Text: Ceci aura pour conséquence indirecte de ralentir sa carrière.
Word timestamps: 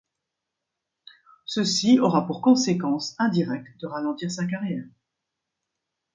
Ceci 1.45 1.99
aura 1.99 2.25
pour 2.25 2.41
conséquence 2.41 3.13
indirecte 3.19 3.79
de 3.81 3.85
ralentir 3.85 4.31
sa 4.31 4.47
carrière. 4.47 4.87